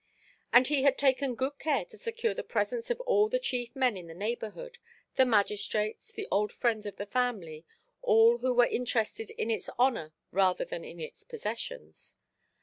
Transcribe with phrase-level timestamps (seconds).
[0.51, 3.95] And he had taken good care to secure the presence of all the chief men
[3.95, 7.65] in the neighbourhood—the magistrates, the old friends of the family,
[8.01, 12.15] all who were interested in its honour rather than in its possessions.